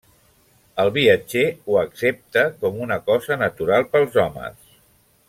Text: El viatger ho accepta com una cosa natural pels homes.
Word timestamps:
El 0.83 0.87
viatger 0.95 1.43
ho 1.67 1.77
accepta 1.83 2.47
com 2.63 2.79
una 2.87 2.99
cosa 3.11 3.39
natural 3.43 3.87
pels 3.93 4.19
homes. 4.25 4.59